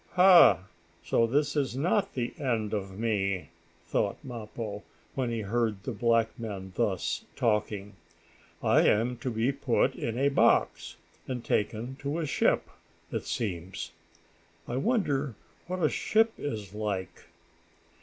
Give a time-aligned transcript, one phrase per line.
[0.13, 0.63] "Ha!
[1.03, 3.49] So this is not the end of me!"
[3.85, 4.81] thought Mappo,
[5.13, 7.93] when he heard the black men thus talking.
[8.63, 10.95] "I am to be put in a box,
[11.27, 12.67] and taken to a ship,
[13.11, 13.91] it seems.
[14.67, 15.35] I wonder
[15.67, 17.25] what a ship is like.